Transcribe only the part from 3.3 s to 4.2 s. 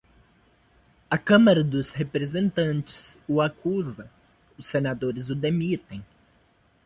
acusa,